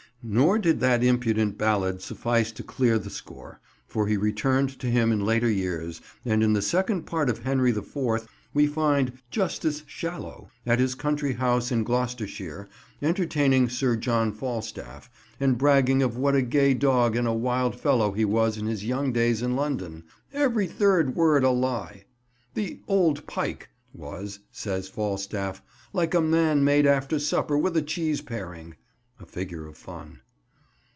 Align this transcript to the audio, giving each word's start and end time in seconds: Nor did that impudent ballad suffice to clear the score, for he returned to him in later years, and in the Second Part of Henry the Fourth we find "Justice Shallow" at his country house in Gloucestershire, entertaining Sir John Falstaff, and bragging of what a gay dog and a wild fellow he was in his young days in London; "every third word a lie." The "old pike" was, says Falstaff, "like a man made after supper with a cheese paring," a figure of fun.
Nor 0.23 0.59
did 0.59 0.81
that 0.81 1.03
impudent 1.03 1.57
ballad 1.57 1.99
suffice 1.99 2.51
to 2.51 2.61
clear 2.61 2.99
the 2.99 3.09
score, 3.09 3.59
for 3.87 4.05
he 4.05 4.17
returned 4.17 4.69
to 4.77 4.85
him 4.85 5.11
in 5.11 5.25
later 5.25 5.49
years, 5.49 5.99
and 6.23 6.43
in 6.43 6.53
the 6.53 6.61
Second 6.61 7.07
Part 7.07 7.27
of 7.27 7.39
Henry 7.39 7.71
the 7.71 7.81
Fourth 7.81 8.27
we 8.53 8.67
find 8.67 9.13
"Justice 9.31 9.81
Shallow" 9.87 10.51
at 10.63 10.77
his 10.77 10.93
country 10.93 11.33
house 11.33 11.71
in 11.71 11.83
Gloucestershire, 11.83 12.69
entertaining 13.01 13.67
Sir 13.67 13.95
John 13.95 14.31
Falstaff, 14.31 15.09
and 15.39 15.57
bragging 15.57 16.03
of 16.03 16.17
what 16.17 16.35
a 16.35 16.43
gay 16.43 16.75
dog 16.75 17.15
and 17.15 17.27
a 17.27 17.33
wild 17.33 17.79
fellow 17.79 18.11
he 18.11 18.23
was 18.23 18.59
in 18.59 18.67
his 18.67 18.85
young 18.85 19.11
days 19.11 19.41
in 19.41 19.55
London; 19.55 20.03
"every 20.31 20.67
third 20.67 21.15
word 21.15 21.43
a 21.43 21.49
lie." 21.49 22.03
The 22.53 22.79
"old 22.87 23.25
pike" 23.25 23.69
was, 23.91 24.37
says 24.51 24.87
Falstaff, 24.87 25.63
"like 25.93 26.13
a 26.13 26.21
man 26.21 26.63
made 26.63 26.85
after 26.85 27.17
supper 27.17 27.57
with 27.57 27.75
a 27.75 27.81
cheese 27.81 28.21
paring," 28.21 28.75
a 29.19 29.25
figure 29.27 29.67
of 29.67 29.77
fun. 29.77 30.19